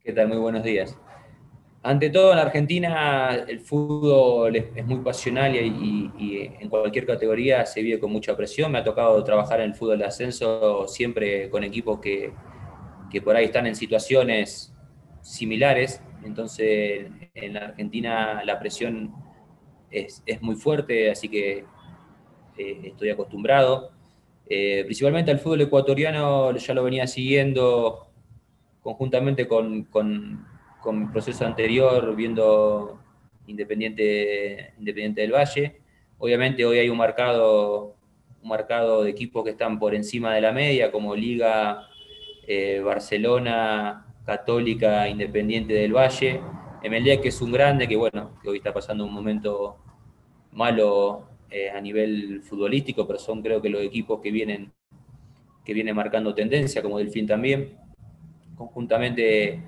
¿Qué 0.04 0.12
tal? 0.12 0.28
Muy 0.28 0.36
buenos 0.36 0.62
días. 0.64 0.98
Ante 1.82 2.10
todo, 2.10 2.34
en 2.34 2.38
Argentina 2.40 3.34
el 3.34 3.60
fútbol 3.60 4.56
es, 4.56 4.84
muy 4.84 4.98
pasional 4.98 5.56
y, 5.56 6.12
y, 6.18 6.52
en 6.60 6.68
cualquier 6.68 7.06
categoría 7.06 7.64
se 7.64 7.80
vive 7.80 7.98
con 7.98 8.12
mucha 8.12 8.36
presión. 8.36 8.70
Me 8.70 8.78
ha 8.78 8.84
tocado 8.84 9.24
trabajar 9.24 9.60
en 9.60 9.70
el 9.70 9.74
fútbol 9.74 10.00
de 10.00 10.04
ascenso 10.04 10.86
siempre 10.88 11.48
con 11.48 11.64
equipos 11.64 12.00
que, 12.00 12.34
que 13.10 13.22
por 13.22 13.34
ahí 13.34 13.46
están 13.46 13.66
en 13.66 13.74
situaciones 13.74 14.74
similares 15.22 16.02
entonces, 16.28 17.10
en 17.34 17.54
la 17.54 17.60
Argentina 17.60 18.42
la 18.44 18.58
presión 18.58 19.14
es, 19.90 20.22
muy 20.40 20.56
fuerte, 20.56 21.10
así 21.10 21.28
que 21.28 21.64
eh, 22.56 22.80
estoy 22.84 23.10
acostumbrado. 23.10 23.90
Eh, 24.48 24.82
principalmente 24.84 25.30
al 25.30 25.38
fútbol 25.40 25.62
ecuatoriano 25.62 26.54
ya 26.56 26.74
lo 26.74 26.82
venía 26.82 27.06
siguiendo 27.06 28.06
conjuntamente 28.82 29.46
con, 29.46 29.84
con, 29.84 30.46
mi 30.90 31.06
proceso 31.06 31.44
anterior, 31.44 32.16
viendo 32.16 32.98
Independiente, 33.46 34.72
Independiente 34.78 35.20
del 35.22 35.32
Valle. 35.32 35.80
Obviamente 36.18 36.64
hoy 36.64 36.78
hay 36.78 36.88
un 36.88 36.96
marcado, 36.96 37.96
un 38.42 38.48
marcado 38.48 39.02
de 39.02 39.10
equipos 39.10 39.44
que 39.44 39.50
están 39.50 39.78
por 39.78 39.94
encima 39.94 40.34
de 40.34 40.40
la 40.40 40.52
media, 40.52 40.90
como 40.90 41.14
Liga, 41.14 41.88
eh, 42.46 42.80
Barcelona, 42.80 44.07
Católica 44.28 45.08
Independiente 45.08 45.72
del 45.72 45.94
Valle, 45.94 46.42
MLD 46.84 47.22
que 47.22 47.28
es 47.28 47.40
un 47.40 47.50
grande, 47.50 47.88
que 47.88 47.96
bueno, 47.96 48.32
hoy 48.44 48.58
está 48.58 48.74
pasando 48.74 49.06
un 49.06 49.14
momento 49.14 49.78
malo 50.52 51.22
eh, 51.48 51.70
a 51.70 51.80
nivel 51.80 52.42
futbolístico, 52.42 53.06
pero 53.06 53.18
son 53.18 53.40
creo 53.40 53.62
que 53.62 53.70
los 53.70 53.80
equipos 53.80 54.20
que 54.20 54.30
vienen, 54.30 54.70
que 55.64 55.72
vienen 55.72 55.96
marcando 55.96 56.34
tendencia, 56.34 56.82
como 56.82 56.98
Delfín 56.98 57.26
también. 57.26 57.78
Conjuntamente 58.54 59.62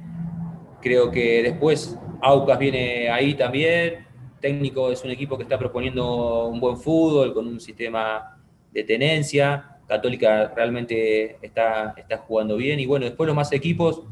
creo 0.83 1.11
que 1.11 1.43
después 1.43 1.99
Aucas 2.21 2.59
viene 2.59 3.09
ahí 3.09 3.33
también, 3.33 4.07
técnico 4.43 4.93
es 4.93 5.03
un 5.03 5.11
equipo 5.11 5.39
que 5.39 5.45
está 5.45 5.59
proponiendo 5.59 6.49
un 6.49 6.61
buen 6.61 6.77
fútbol, 6.77 7.33
con 7.33 7.47
un 7.49 7.61
sistema 7.61 8.39
de 8.71 8.85
tenencia, 8.85 9.79
Católica 9.89 10.53
realmente 10.55 11.39
está, 11.41 11.95
está 11.97 12.19
jugando 12.19 12.59
bien, 12.59 12.79
y 12.79 12.85
bueno, 12.85 13.07
después 13.07 13.27
los 13.27 13.35
más 13.35 13.51
equipos 13.53 14.03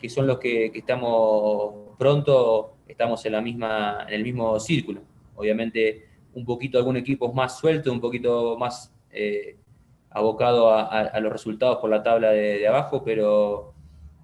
que 0.00 0.08
son 0.08 0.26
los 0.26 0.38
que, 0.38 0.72
estamos 0.74 1.96
pronto, 1.98 2.76
estamos 2.88 3.24
en, 3.26 3.32
la 3.32 3.40
misma, 3.40 4.06
en 4.08 4.14
el 4.14 4.22
mismo 4.22 4.58
círculo. 4.58 5.02
Obviamente 5.36 6.08
un 6.34 6.44
poquito 6.44 6.78
algún 6.78 6.96
equipo 6.96 7.28
es 7.28 7.34
más 7.34 7.58
suelto, 7.58 7.92
un 7.92 8.00
poquito 8.00 8.56
más 8.56 8.92
eh, 9.10 9.56
abocado 10.10 10.72
a, 10.72 11.18
los 11.20 11.32
resultados 11.32 11.78
por 11.78 11.90
la 11.90 12.02
tabla 12.02 12.30
de, 12.30 12.66
abajo, 12.66 13.02
pero 13.04 13.74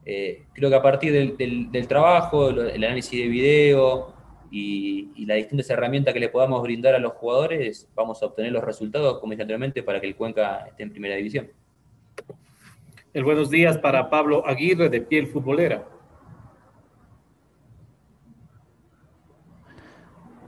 eh, 0.04 0.45
creo 0.52 0.68
que 0.68 0.76
a 0.76 0.83
partir 0.83 1.37
del, 1.37 1.88
trabajo, 1.88 2.50
el 2.50 2.83
análisis 2.83 3.21
de 3.21 3.28
video 3.28 4.12
y, 4.50 5.11
y, 5.14 5.26
las 5.26 5.37
distintas 5.37 5.71
herramientas 5.71 6.14
que 6.14 6.21
le 6.21 6.28
podamos 6.28 6.62
brindar 6.62 6.95
a 6.95 6.99
los 6.99 7.12
jugadores, 7.12 7.88
vamos 7.95 8.23
a 8.23 8.26
obtener 8.26 8.52
los 8.52 8.64
resultados, 8.64 9.18
como 9.21 9.33
dije 9.33 9.42
anteriormente, 9.42 9.83
para 9.83 10.00
que 10.00 10.06
el 10.06 10.16
Cuenca 10.16 10.66
esté 10.68 10.85
en 10.85 10.90
primera 10.90 11.16
división. 11.16 11.49
El 13.16 13.25
buenos 13.25 13.49
días 13.49 13.78
para 13.78 14.11
Pablo 14.11 14.46
Aguirre 14.46 14.90
de 14.90 15.00
Piel 15.00 15.26
Futbolera. 15.28 15.87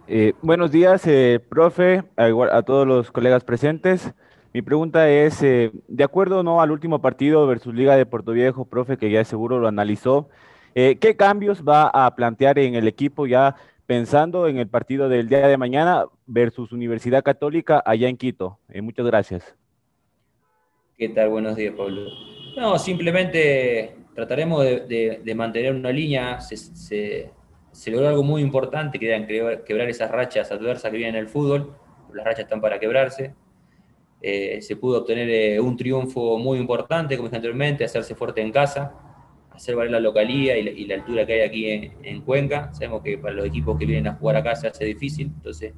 Eh, 0.06 0.34
buenos 0.42 0.70
días, 0.70 1.06
eh, 1.06 1.40
profe, 1.48 2.02
a, 2.18 2.60
todos 2.60 2.86
los 2.86 3.10
colegas 3.10 3.42
presentes. 3.42 4.12
Mi 4.52 4.60
pregunta 4.60 5.08
es, 5.08 5.42
eh, 5.42 5.72
de 5.88 6.04
acuerdo 6.04 6.42
no 6.42 6.60
al 6.60 6.70
último 6.70 7.00
partido 7.00 7.46
versus 7.46 7.74
Liga 7.74 7.96
de 7.96 8.04
Puerto 8.04 8.32
Viejo, 8.32 8.66
profe, 8.66 8.98
que 8.98 9.10
ya 9.10 9.24
seguro 9.24 9.58
lo 9.58 9.66
analizó, 9.66 10.28
¿qué 10.74 11.16
cambios 11.16 11.66
va 11.66 11.88
a 11.88 12.14
plantear 12.16 12.58
en 12.58 12.74
el 12.74 12.86
equipo 12.86 13.26
ya 13.26 13.56
pensando 13.86 14.46
en 14.46 14.58
el 14.58 14.68
partido 14.68 15.08
del 15.08 15.30
día 15.30 15.48
de 15.48 15.56
mañana 15.56 16.04
versus 16.26 16.72
Universidad 16.72 17.22
Católica 17.22 17.82
allá 17.86 18.10
en 18.10 18.18
Quito? 18.18 18.58
muchas 18.82 19.06
gracias. 19.06 19.56
¿Qué 20.98 21.08
tal? 21.08 21.30
Buenos 21.30 21.56
días, 21.56 21.74
Pablo. 21.74 22.37
No, 22.58 22.76
simplemente 22.76 23.94
trataremos 24.16 24.64
de, 24.64 25.32
mantener 25.36 25.74
una 25.74 25.92
línea. 25.92 26.40
Se, 26.40 27.30
logró 27.86 28.08
algo 28.08 28.24
muy 28.24 28.42
importante, 28.42 28.98
que 28.98 29.06
eran 29.06 29.28
quebrar 29.64 29.88
esas 29.88 30.10
rachas 30.10 30.50
adversas 30.50 30.90
que 30.90 30.96
vienen 30.96 31.14
en 31.14 31.20
el 31.20 31.28
fútbol. 31.28 31.76
Las 32.12 32.24
rachas 32.24 32.40
están 32.40 32.60
para 32.60 32.80
quebrarse. 32.80 33.32
Eh, 34.20 34.60
se 34.60 34.74
pudo 34.74 34.98
obtener 34.98 35.30
eh, 35.30 35.60
un 35.60 35.76
triunfo 35.76 36.36
muy 36.36 36.58
importante, 36.58 37.16
como 37.16 37.28
dije 37.28 37.36
anteriormente, 37.36 37.84
hacerse 37.84 38.16
fuerte 38.16 38.40
en 38.40 38.50
casa, 38.50 38.92
hacer 39.52 39.76
valer 39.76 39.92
la 39.92 40.00
localía 40.00 40.58
y 40.58 40.84
la, 40.84 40.96
altura 40.96 41.24
que 41.24 41.34
hay 41.34 41.40
aquí 41.42 41.92
en, 42.02 42.22
Cuenca. 42.22 42.74
Sabemos 42.74 43.04
que 43.04 43.18
para 43.18 43.34
los 43.34 43.46
equipos 43.46 43.78
que 43.78 43.86
vienen 43.86 44.08
a 44.08 44.14
jugar 44.14 44.34
acá 44.34 44.56
se 44.56 44.66
hace 44.66 44.84
difícil, 44.84 45.30
entonces 45.36 45.74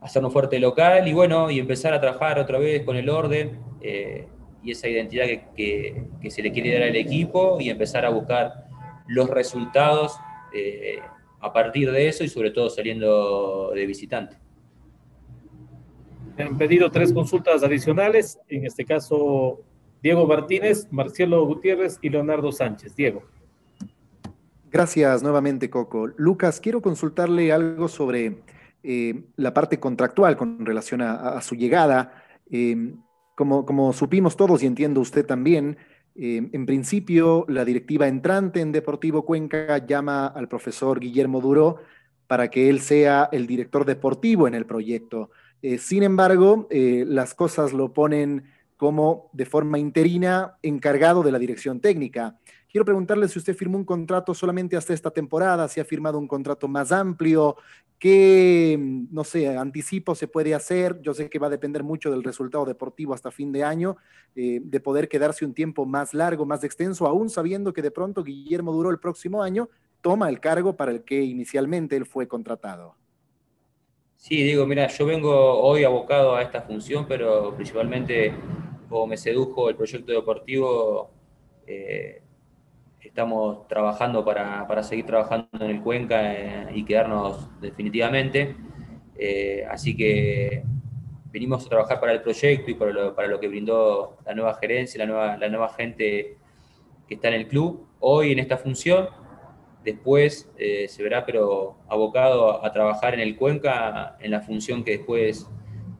hacernos 0.00 0.32
fuerte 0.32 0.58
local 0.58 1.06
y 1.06 1.12
bueno, 1.12 1.48
y 1.48 1.60
empezar 1.60 1.94
a 1.94 2.00
trabajar 2.00 2.40
otra 2.40 2.58
vez 2.58 2.82
con 2.82 2.96
el 2.96 3.08
orden. 3.08 3.60
Eh, 3.80 4.26
y 4.62 4.72
esa 4.72 4.88
identidad 4.88 5.26
que, 5.54 6.04
se 6.28 6.42
le 6.42 6.52
quiere 6.52 6.72
dar 6.72 6.82
al 6.84 6.96
equipo 6.96 7.58
y 7.60 7.70
empezar 7.70 8.04
a 8.04 8.10
buscar 8.10 8.66
los 9.06 9.30
resultados 9.30 10.16
eh, 10.52 10.98
a 11.40 11.52
partir 11.52 11.90
de 11.92 12.08
eso 12.08 12.24
y 12.24 12.28
sobre 12.28 12.50
todo 12.50 12.70
saliendo 12.70 13.70
de 13.74 13.86
visitante. 13.86 14.36
Han 16.38 16.58
pedido 16.58 16.90
tres 16.90 17.12
consultas 17.12 17.62
adicionales, 17.62 18.38
en 18.48 18.66
este 18.66 18.84
caso 18.84 19.60
Diego 20.02 20.26
Martínez, 20.26 20.86
Marcelo 20.90 21.46
Gutiérrez 21.46 21.98
y 22.02 22.10
Leonardo 22.10 22.52
Sánchez. 22.52 22.94
Diego. 22.94 23.22
Gracias 24.70 25.22
nuevamente, 25.22 25.70
Coco. 25.70 26.08
Lucas, 26.16 26.60
quiero 26.60 26.82
consultarle 26.82 27.52
algo 27.52 27.88
sobre 27.88 28.42
eh, 28.82 29.24
la 29.36 29.54
parte 29.54 29.80
contractual 29.80 30.36
con 30.36 30.66
relación 30.66 31.00
a, 31.00 31.40
su 31.40 31.54
llegada. 31.54 32.24
Eh, 32.50 32.94
como, 33.36 33.92
supimos 33.92 34.34
todos 34.34 34.62
y 34.62 34.66
entiendo 34.66 35.00
usted 35.00 35.24
también, 35.24 35.76
eh, 36.14 36.48
en 36.50 36.66
principio 36.66 37.44
la 37.48 37.66
directiva 37.66 38.08
entrante 38.08 38.60
en 38.60 38.72
Deportivo 38.72 39.26
Cuenca 39.26 39.78
llama 39.86 40.26
al 40.26 40.48
profesor 40.48 40.98
Guillermo 40.98 41.42
Duró 41.42 41.76
para 42.26 42.48
que 42.48 42.70
él 42.70 42.80
sea 42.80 43.28
el 43.30 43.46
director 43.46 43.84
deportivo 43.84 44.48
en 44.48 44.54
el 44.54 44.64
proyecto. 44.64 45.30
Eh, 45.60 45.76
sin 45.76 46.02
embargo, 46.02 46.66
eh, 46.70 47.04
las 47.06 47.34
cosas 47.34 47.74
lo 47.74 47.92
ponen 47.92 48.44
como 48.78 49.30
de 49.34 49.44
forma 49.44 49.78
interina 49.78 50.56
encargado 50.62 51.22
de 51.22 51.32
la 51.32 51.38
dirección 51.38 51.80
técnica. 51.80 52.38
Quiero 52.68 52.84
preguntarle 52.84 53.28
si 53.28 53.38
usted 53.38 53.54
firmó 53.54 53.78
un 53.78 53.84
contrato 53.84 54.34
solamente 54.34 54.76
hasta 54.76 54.92
esta 54.92 55.10
temporada, 55.10 55.68
si 55.68 55.80
ha 55.80 55.84
firmado 55.84 56.18
un 56.18 56.26
contrato 56.26 56.66
más 56.68 56.92
amplio, 56.92 57.56
qué, 57.98 58.76
no 59.10 59.24
sé, 59.24 59.56
anticipo 59.56 60.14
se 60.14 60.28
puede 60.28 60.54
hacer. 60.54 61.00
Yo 61.00 61.14
sé 61.14 61.30
que 61.30 61.38
va 61.38 61.46
a 61.46 61.50
depender 61.50 61.82
mucho 61.84 62.10
del 62.10 62.24
resultado 62.24 62.64
deportivo 62.64 63.14
hasta 63.14 63.30
fin 63.30 63.52
de 63.52 63.64
año, 63.64 63.96
eh, 64.34 64.60
de 64.62 64.80
poder 64.80 65.08
quedarse 65.08 65.44
un 65.44 65.54
tiempo 65.54 65.86
más 65.86 66.12
largo, 66.12 66.44
más 66.44 66.64
extenso, 66.64 67.06
aún 67.06 67.30
sabiendo 67.30 67.72
que 67.72 67.82
de 67.82 67.90
pronto 67.90 68.22
Guillermo 68.22 68.72
Duró 68.72 68.90
el 68.90 68.98
próximo 68.98 69.42
año 69.42 69.70
toma 70.00 70.28
el 70.28 70.40
cargo 70.40 70.76
para 70.76 70.92
el 70.92 71.02
que 71.02 71.22
inicialmente 71.22 71.96
él 71.96 72.04
fue 72.04 72.28
contratado. 72.28 72.96
Sí, 74.16 74.42
digo, 74.42 74.66
mira, 74.66 74.88
yo 74.88 75.06
vengo 75.06 75.60
hoy 75.60 75.84
abocado 75.84 76.34
a 76.34 76.42
esta 76.42 76.62
función, 76.62 77.06
pero 77.06 77.54
principalmente 77.54 78.34
como 78.88 79.06
me 79.06 79.16
sedujo 79.16 79.68
el 79.68 79.76
proyecto 79.76 80.12
deportivo, 80.12 81.10
eh, 81.66 82.22
estamos 83.16 83.66
trabajando 83.66 84.22
para, 84.26 84.82
seguir 84.82 85.06
trabajando 85.06 85.48
en 85.52 85.70
el 85.70 85.80
Cuenca 85.80 86.34
eh, 86.34 86.68
y 86.74 86.84
quedarnos 86.84 87.48
definitivamente. 87.62 88.54
Eh, 89.14 89.64
así 89.70 89.96
que 89.96 90.62
venimos 91.32 91.64
a 91.64 91.68
trabajar 91.70 91.98
para 91.98 92.12
el 92.12 92.20
proyecto 92.20 92.70
y 92.70 92.74
para 92.74 92.92
lo, 93.26 93.40
que 93.40 93.48
brindó 93.48 94.18
la 94.26 94.34
nueva 94.34 94.52
gerencia, 94.56 94.98
la 94.98 95.06
nueva, 95.06 95.36
la 95.38 95.48
nueva 95.48 95.70
gente 95.70 96.36
que 97.08 97.14
está 97.14 97.28
en 97.28 97.34
el 97.34 97.48
club. 97.48 97.88
Hoy 98.00 98.32
en 98.32 98.38
esta 98.38 98.58
función 98.58 99.08
después 99.82 100.52
eh, 100.58 100.86
se 100.86 101.02
verá, 101.02 101.24
pero 101.24 101.78
abocado 101.88 102.62
a, 102.62 102.70
trabajar 102.70 103.14
en 103.14 103.20
el 103.20 103.36
Cuenca 103.36 104.18
en 104.20 104.30
la 104.30 104.42
función 104.42 104.84
que 104.84 104.98
después 104.98 105.48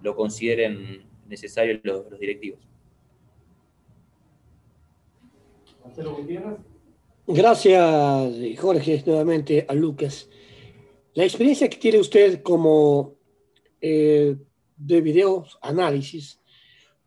lo 0.03 0.15
consideren 0.15 1.07
necesario 1.27 1.81
los, 1.83 2.11
los 2.11 2.21
directivos. 2.21 2.61
Gracias, 7.29 8.33
Jorge, 8.61 9.03
nuevamente 9.05 9.67
a 9.69 9.75
Lucas. 9.75 10.29
La 11.15 11.25
experiencia 11.25 11.69
que 11.69 11.77
tiene 11.77 11.99
usted 11.99 12.41
como 12.41 13.17
eh, 13.81 14.37
de 14.77 15.01
videos 15.01 15.59
análisis, 15.61 16.41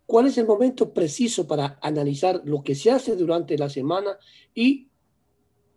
¿cuál 0.06 0.28
es 0.28 0.38
el 0.38 0.46
momento 0.46 0.94
preciso 0.94 1.48
para 1.48 1.80
analizar 1.82 2.42
lo 2.44 2.62
que 2.62 2.76
se 2.76 2.92
hace 2.92 3.16
durante 3.16 3.58
la 3.58 3.70
semana 3.70 4.18
y 4.54 4.90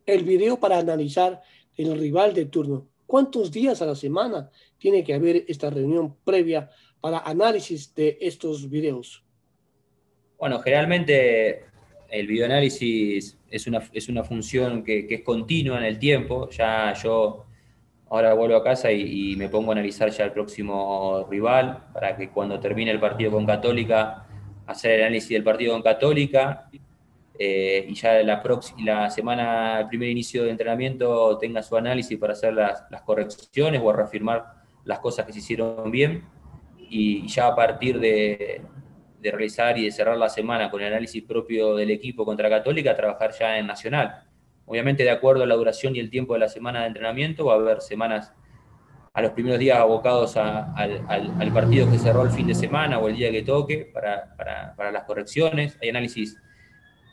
el 0.06 0.24
video 0.24 0.58
para 0.58 0.78
analizar 0.78 1.40
el 1.76 1.96
rival 1.96 2.34
de 2.34 2.46
turno? 2.46 2.88
¿Cuántos 3.06 3.52
días 3.52 3.80
a 3.80 3.86
la 3.86 3.94
semana 3.94 4.50
tiene 4.76 5.04
que 5.04 5.14
haber 5.14 5.44
esta 5.46 5.70
reunión 5.70 6.16
previa 6.24 6.68
para 7.00 7.18
análisis 7.20 7.94
de 7.94 8.18
estos 8.20 8.68
videos? 8.68 9.22
Bueno, 10.36 10.58
generalmente 10.58 11.71
el 12.12 12.26
videoanálisis 12.26 13.38
es 13.50 13.66
una, 13.66 13.82
es 13.92 14.08
una 14.08 14.22
función 14.22 14.84
que, 14.84 15.06
es 15.08 15.22
continua 15.22 15.78
en 15.78 15.84
el 15.84 15.98
tiempo. 15.98 16.48
Ya 16.50 16.92
yo 16.92 17.46
ahora 18.10 18.34
vuelvo 18.34 18.56
a 18.56 18.62
casa 18.62 18.92
y, 18.92 19.34
me 19.36 19.48
pongo 19.48 19.70
a 19.70 19.72
analizar 19.72 20.10
ya 20.10 20.24
el 20.26 20.32
próximo 20.32 21.26
rival 21.30 21.86
para 21.94 22.14
que 22.14 22.28
cuando 22.28 22.60
termine 22.60 22.90
el 22.90 23.00
partido 23.00 23.32
con 23.32 23.46
Católica, 23.46 24.26
hacer 24.66 24.92
el 24.92 25.00
análisis 25.00 25.30
del 25.30 25.42
partido 25.42 25.72
con 25.72 25.82
Católica 25.82 26.68
eh, 27.38 27.86
y 27.88 27.94
ya 27.94 28.22
la, 28.22 28.42
la 28.84 29.10
semana, 29.10 29.80
el 29.80 29.88
primer 29.88 30.10
inicio 30.10 30.44
de 30.44 30.50
entrenamiento 30.50 31.38
tenga 31.38 31.62
su 31.62 31.76
análisis 31.76 32.18
para 32.18 32.34
hacer 32.34 32.52
las, 32.52 32.84
las 32.90 33.00
correcciones 33.02 33.80
o 33.82 33.90
reafirmar 33.90 34.62
las 34.84 34.98
cosas 34.98 35.24
que 35.24 35.32
se 35.32 35.38
hicieron 35.38 35.90
bien 35.90 36.24
y 36.76 37.26
ya 37.26 37.46
a 37.46 37.56
partir 37.56 37.98
de, 37.98 38.60
de 39.22 39.30
realizar 39.30 39.78
y 39.78 39.84
de 39.84 39.92
cerrar 39.92 40.16
la 40.16 40.28
semana 40.28 40.68
con 40.70 40.80
el 40.80 40.88
análisis 40.88 41.22
propio 41.22 41.76
del 41.76 41.90
equipo 41.90 42.24
contra 42.24 42.50
Católica, 42.50 42.96
trabajar 42.96 43.32
ya 43.38 43.56
en 43.58 43.66
Nacional. 43.66 44.24
Obviamente, 44.66 45.04
de 45.04 45.10
acuerdo 45.10 45.44
a 45.44 45.46
la 45.46 45.54
duración 45.54 45.94
y 45.94 46.00
el 46.00 46.10
tiempo 46.10 46.34
de 46.34 46.40
la 46.40 46.48
semana 46.48 46.80
de 46.80 46.88
entrenamiento, 46.88 47.46
va 47.46 47.54
a 47.54 47.56
haber 47.56 47.80
semanas 47.80 48.32
a 49.14 49.22
los 49.22 49.32
primeros 49.32 49.60
días 49.60 49.78
abocados 49.78 50.36
al, 50.36 51.52
partido 51.52 51.88
que 51.90 51.98
cerró 51.98 52.22
el 52.22 52.30
fin 52.30 52.46
de 52.46 52.54
semana 52.54 52.98
o 52.98 53.08
el 53.08 53.16
día 53.16 53.30
que 53.30 53.42
toque 53.42 53.92
para 53.92 54.90
las 54.90 55.04
correcciones. 55.04 55.78
Hay 55.80 55.90
análisis 55.90 56.36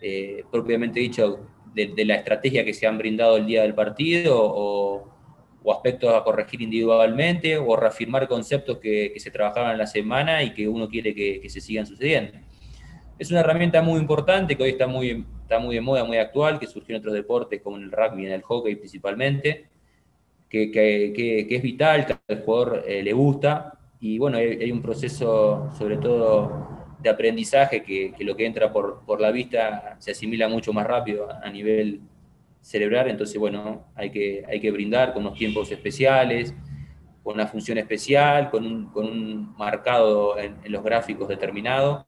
eh, 0.01 0.43
propiamente 0.49 0.99
dicho 0.99 1.45
de, 1.73 1.87
de, 1.87 2.05
la 2.05 2.15
estrategia 2.15 2.63
que 2.63 2.73
se 2.73 2.87
han 2.87 2.97
brindado 2.97 3.37
el 3.37 3.45
día 3.45 3.63
del 3.63 3.75
partido 3.75 4.35
o, 4.39 5.18
o 5.63 5.73
aspectos 5.73 6.13
a 6.13 6.23
corregir 6.23 6.61
individualmente 6.61 7.57
o 7.57 7.75
reafirmar 7.75 8.27
conceptos 8.27 8.77
que, 8.77 9.11
que, 9.13 9.19
se 9.19 9.31
trabajaban 9.31 9.71
en 9.71 9.77
la 9.77 9.87
semana 9.87 10.41
y 10.43 10.53
que 10.53 10.67
uno 10.67 10.87
quiere 10.87 11.13
que, 11.13 11.41
que, 11.41 11.49
se 11.49 11.59
sigan 11.59 11.85
sucediendo. 11.85 12.37
Es 13.17 13.29
una 13.31 13.41
herramienta 13.41 13.81
muy 13.81 13.99
importante 13.99 14.55
que 14.55 14.63
hoy 14.63 14.69
está 14.69 14.87
muy, 14.87 15.25
está 15.41 15.59
muy 15.59 15.75
de 15.75 15.81
moda, 15.81 16.03
muy 16.05 16.17
actual, 16.17 16.59
que 16.59 16.67
surgió 16.67 16.95
en 16.95 16.99
otros 16.99 17.13
deportes 17.13 17.61
como 17.61 17.77
en 17.77 17.83
el 17.83 17.91
rugby 17.91 18.23
y 18.23 18.25
en 18.27 18.31
el 18.31 18.41
hockey 18.41 18.75
principalmente, 18.75 19.67
que, 20.49 20.71
que 20.71 21.47
es 21.49 21.61
vital, 21.61 22.05
que 22.05 22.15
al 22.27 22.43
jugador 22.43 22.83
eh, 22.87 23.03
le 23.03 23.13
gusta 23.13 23.79
y 23.99 24.17
bueno, 24.17 24.37
hay, 24.37 24.61
hay, 24.61 24.71
un 24.71 24.81
proceso 24.81 25.69
sobre 25.77 25.97
todo 25.97 26.69
de 26.99 27.09
aprendizaje 27.09 27.83
que, 27.83 28.13
lo 28.19 28.35
que 28.35 28.45
entra 28.45 28.71
por, 28.71 29.01
por 29.05 29.19
la 29.19 29.31
vista 29.31 29.97
se 29.99 30.11
asimila 30.11 30.47
mucho 30.47 30.71
más 30.71 30.87
rápido 30.87 31.27
a 31.31 31.49
nivel 31.49 32.01
celebrar, 32.61 33.07
entonces 33.07 33.37
bueno, 33.37 33.87
hay 33.95 34.11
que, 34.11 34.43
hay 34.47 34.59
que 34.59 34.71
brindar 34.71 35.13
con 35.13 35.25
unos 35.25 35.37
tiempos 35.37 35.71
especiales, 35.71 36.53
con 37.23 37.35
una 37.35 37.47
función 37.47 37.77
especial, 37.77 38.49
con 38.49 38.65
un, 38.65 38.85
con 38.91 39.05
un 39.05 39.55
marcado 39.57 40.37
en, 40.37 40.55
en, 40.63 40.71
los 40.71 40.83
gráficos 40.83 41.27
determinado. 41.27 42.07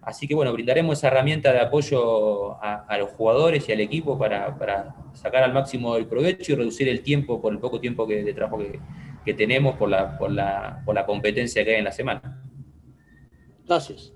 Así 0.00 0.26
que 0.26 0.34
bueno, 0.34 0.52
brindaremos 0.52 0.98
esa 0.98 1.08
herramienta 1.08 1.52
de 1.52 1.60
apoyo 1.60 2.62
a, 2.62 2.86
a 2.88 2.98
los 2.98 3.10
jugadores 3.10 3.68
y 3.68 3.72
al 3.72 3.80
equipo 3.80 4.18
para, 4.18 4.56
para, 4.56 4.94
sacar 5.12 5.42
al 5.42 5.52
máximo 5.52 5.96
el 5.96 6.06
provecho 6.06 6.52
y 6.52 6.54
reducir 6.54 6.88
el 6.88 7.02
tiempo 7.02 7.42
por 7.42 7.52
el 7.52 7.58
poco 7.58 7.80
tiempo 7.80 8.06
que, 8.06 8.22
de 8.22 8.32
trabajo 8.32 8.58
que, 8.58 8.80
que 9.24 9.34
tenemos 9.34 9.76
por 9.76 9.90
la, 9.90 10.16
por, 10.16 10.30
la, 10.30 10.82
por 10.84 10.94
la 10.94 11.04
competencia 11.04 11.64
que 11.64 11.72
hay 11.72 11.78
en 11.78 11.84
la 11.84 11.92
semana. 11.92 12.42
Gracias. 13.66 14.14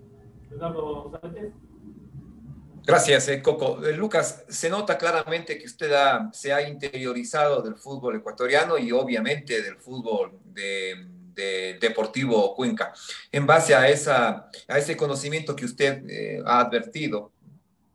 Gracias, 2.85 3.29
eh, 3.29 3.41
Coco. 3.41 3.85
Eh, 3.87 3.93
Lucas, 3.93 4.45
se 4.49 4.69
nota 4.69 4.99
claramente 4.99 5.57
que 5.57 5.67
usted 5.67 5.93
ha, 5.93 6.31
se 6.33 6.53
ha 6.53 6.69
interiorizado 6.69 7.63
del 7.63 7.77
fútbol 7.77 8.17
ecuatoriano 8.17 8.77
y 8.77 8.91
obviamente 8.91 9.63
del 9.63 9.77
fútbol 9.77 10.41
de, 10.45 11.07
de 11.33 11.79
Deportivo 11.81 12.55
Cuenca. 12.57 12.93
En 13.31 13.47
base 13.47 13.75
a, 13.77 13.89
ese 13.89 14.97
conocimiento 14.97 15.55
que 15.55 15.65
usted 15.65 16.03
eh, 16.09 16.43
ha 16.45 16.59
advertido 16.59 17.33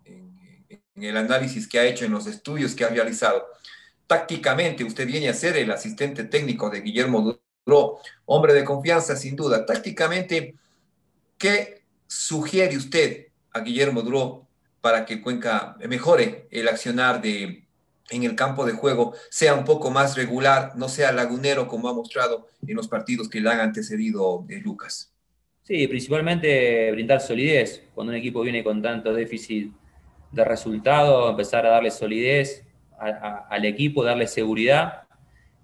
en, 0.06 0.34
en, 0.70 1.04
el 1.04 1.18
análisis 1.18 1.68
que 1.68 1.80
ha 1.80 1.86
hecho, 1.86 2.06
en 2.06 2.14
los 2.14 2.26
estudios 2.26 2.74
que 2.74 2.86
ha 2.86 2.90
realizado, 2.90 3.46
tácticamente 4.08 4.86
usted 4.86 5.06
viene 5.06 5.28
a 5.28 5.34
ser 5.34 5.58
el 5.58 5.70
asistente 5.70 6.24
técnico 6.24 6.70
de 6.70 6.80
Guillermo 6.80 7.42
Duró, 7.66 8.00
hombre 8.26 8.54
de 8.54 8.64
confianza 8.64 9.18
sin 9.18 9.36
duda. 9.36 9.66
Tácticamente, 9.66 10.56
¿qué 11.38 11.84
sugiere 12.08 12.78
usted 12.78 13.28
a 13.52 13.60
Guillermo 13.60 14.02
Duró 14.02 14.47
para 14.88 15.04
que 15.04 15.22
Cuenca 15.22 15.76
mejore 15.86 16.48
el 16.50 16.66
accionar 16.70 17.22
de, 17.22 17.66
en 18.10 18.24
el 18.24 18.36
campo 18.36 18.66
de 18.66 18.72
juego, 18.72 19.14
sea 19.30 19.54
un 19.54 19.66
poco 19.66 19.92
más 19.92 20.16
regular, 20.16 20.78
no 20.78 20.88
sea 20.88 21.12
lagunero 21.12 21.68
como 21.68 21.90
ha 21.90 21.94
mostrado 21.94 22.48
en 22.66 22.74
los 22.74 22.88
partidos 22.88 23.28
que 23.28 23.42
le 23.42 23.50
han 23.50 23.60
antecedido 23.60 24.46
eh, 24.48 24.62
Lucas. 24.64 25.14
Sí, 25.64 25.86
principalmente 25.88 26.90
brindar 26.94 27.20
solidez. 27.20 27.84
Cuando 27.94 28.12
un 28.12 28.18
equipo 28.18 28.40
viene 28.40 28.64
con 28.64 28.82
tanto 28.82 29.14
déficit 29.14 29.74
de 30.32 30.46
resultado, 30.46 31.32
empezar 31.32 31.66
a 31.66 31.70
darle 31.72 31.92
solidez 31.92 32.64
a, 32.98 33.08
a, 33.10 33.48
al 33.50 33.66
equipo, 33.66 34.06
darle 34.06 34.28
seguridad 34.28 35.04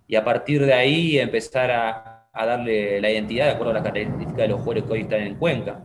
y 0.06 0.18
a 0.18 0.26
partir 0.26 0.66
de 0.66 0.74
ahí 0.74 1.18
empezar 1.18 1.72
a, 1.72 2.28
a, 2.34 2.46
darle 2.46 3.00
la 3.00 3.10
identidad 3.10 3.46
de 3.46 3.52
acuerdo 3.52 3.72
a 3.72 3.76
las 3.76 3.84
características 3.84 4.36
de 4.36 4.48
los 4.50 4.60
jugadores 4.60 4.84
que 4.84 4.92
hoy 4.92 5.00
están 5.00 5.22
en 5.22 5.36
Cuenca. 5.36 5.82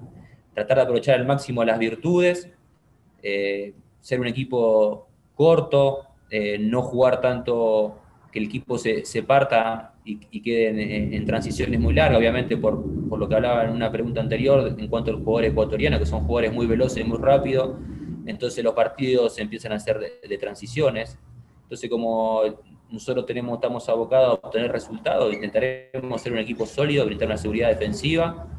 Tratar 0.55 0.79
de 0.79 0.83
aprovechar 0.83 1.14
al 1.14 1.24
máximo 1.24 1.64
las 1.64 1.79
virtudes 1.79 2.51
eh, 3.22 3.74
ser 4.00 4.20
un 4.20 4.26
equipo 4.26 5.09
corto, 5.35 6.00
eh, 6.31 6.59
no 6.59 6.83
jugar 6.83 7.20
tanto 7.20 7.98
que 8.33 8.38
el 8.38 8.46
equipo 8.46 8.78
se, 8.78 9.04
se 9.04 9.22
parta 9.22 9.94
y, 10.04 10.18
y 10.31 10.42
quede 10.42 10.68
en, 10.68 11.14
en, 11.14 11.24
transiciones 11.26 11.81
muy 11.81 11.94
largas, 11.94 12.18
obviamente 12.18 12.57
por, 12.57 12.83
por, 13.09 13.18
lo 13.18 13.28
que 13.28 13.35
hablaba 13.35 13.64
en 13.64 13.70
una 13.70 13.90
pregunta 13.90 14.20
anterior 14.20 14.74
en 14.78 14.88
cuanto 14.88 15.11
al 15.11 15.22
jugador 15.22 15.46
ecuatoriano, 15.46 15.98
que 15.98 16.07
son 16.07 16.24
jugadores 16.24 16.52
muy 16.52 16.66
veloces 16.66 17.04
y 17.04 17.09
muy 17.09 17.18
rápidos, 17.18 17.76
entonces 18.26 18.62
los 18.62 18.74
partidos 18.74 19.38
empiezan 19.38 19.72
a 19.72 19.78
ser 19.78 19.98
de, 19.98 20.28
de 20.28 20.38
transiciones. 20.38 21.18
Entonces 21.62 21.88
como 21.88 22.42
nosotros 22.90 23.24
tenemos, 23.26 23.54
estamos 23.54 23.88
abocados 23.88 24.38
a 24.42 24.46
obtener 24.46 24.72
resultados, 24.72 25.33
intentaremos 25.33 26.20
ser 26.20 26.33
un 26.33 26.38
equipo 26.38 26.66
sólido, 26.66 27.04
brindar 27.07 27.28
una 27.28 27.37
seguridad 27.38 27.68
defensiva 27.68 28.57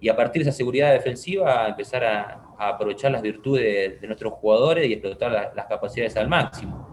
y 0.00 0.08
a 0.08 0.16
partir 0.16 0.42
de 0.42 0.50
esa 0.50 0.56
seguridad 0.56 0.92
defensiva 0.92 1.66
empezar 1.68 2.04
a, 2.04 2.54
a 2.58 2.68
aprovechar 2.68 3.10
las 3.10 3.22
virtudes 3.22 4.00
de, 4.00 4.06
nuestros 4.06 4.32
jugadores 4.34 4.88
y 4.88 4.92
explotar 4.92 5.32
la, 5.32 5.52
las 5.54 5.66
capacidades 5.66 6.16
al 6.16 6.28
máximo. 6.28 6.86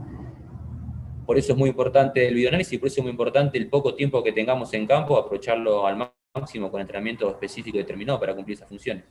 Por 1.25 1.37
eso 1.37 1.53
es 1.53 1.57
muy 1.57 1.69
importante 1.69 2.27
el 2.27 2.35
videoanálisis 2.35 2.79
por 2.79 2.87
eso 2.87 3.01
es 3.01 3.03
muy 3.03 3.11
importante 3.11 3.57
el 3.57 3.67
poco 3.67 3.95
tiempo 3.95 4.23
que 4.23 4.31
tengamos 4.31 4.73
en 4.73 4.85
campo, 4.85 5.17
aprovecharlo 5.17 5.85
al 5.85 6.11
máximo 6.33 6.69
con 6.69 6.81
entrenamiento 6.81 7.29
específico 7.29 7.77
determinado 7.77 8.19
para 8.19 8.35
cumplir 8.35 8.57
esas 8.57 8.69
funciones. 8.69 9.03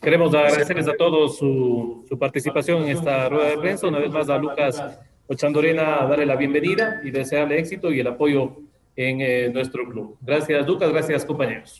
Queremos 0.00 0.34
agradecerles 0.34 0.88
a 0.88 0.96
todos 0.96 1.38
su, 1.38 2.04
su 2.08 2.18
participación 2.18 2.82
en 2.82 2.90
esta 2.90 3.28
rueda 3.28 3.50
de 3.50 3.58
prensa. 3.58 3.86
Una 3.86 3.98
vez 3.98 4.10
más 4.10 4.28
a 4.28 4.36
Lucas 4.36 4.82
Ochandorena 5.26 6.06
darle 6.06 6.26
la 6.26 6.36
bienvenida 6.36 7.00
y 7.02 7.10
desearle 7.10 7.58
éxito 7.58 7.90
y 7.90 8.00
el 8.00 8.06
apoyo 8.06 8.56
en 8.96 9.20
eh, 9.22 9.50
nuestro 9.52 9.88
club. 9.88 10.18
Gracias, 10.20 10.66
Lucas. 10.66 10.92
Gracias, 10.92 11.24
compañeros. 11.24 11.72